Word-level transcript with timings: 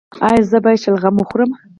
ایا 0.27 0.41
زه 0.49 0.57
باید 0.63 0.81
شلغم 0.83 1.15
وخورم؟ 1.17 1.51